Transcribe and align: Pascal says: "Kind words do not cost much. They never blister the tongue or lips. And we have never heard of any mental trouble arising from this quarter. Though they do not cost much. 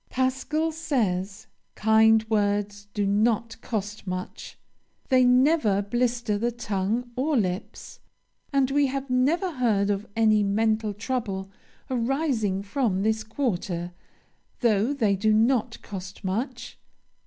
Pascal 0.09 0.71
says: 0.71 1.45
"Kind 1.75 2.25
words 2.27 2.87
do 2.95 3.05
not 3.05 3.61
cost 3.61 4.07
much. 4.07 4.57
They 5.09 5.23
never 5.23 5.83
blister 5.83 6.39
the 6.39 6.51
tongue 6.51 7.11
or 7.15 7.37
lips. 7.37 7.99
And 8.51 8.71
we 8.71 8.87
have 8.87 9.11
never 9.11 9.51
heard 9.51 9.91
of 9.91 10.07
any 10.15 10.41
mental 10.41 10.95
trouble 10.95 11.51
arising 11.87 12.63
from 12.63 13.03
this 13.03 13.23
quarter. 13.23 13.91
Though 14.61 14.91
they 14.91 15.15
do 15.15 15.31
not 15.33 15.79
cost 15.83 16.23
much. 16.23 16.79